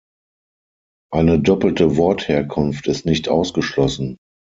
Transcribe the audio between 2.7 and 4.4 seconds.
ist nicht ausgeschlossen.